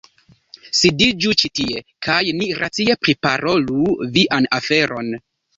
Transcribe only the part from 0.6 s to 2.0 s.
Sidiĝu ĉi tie,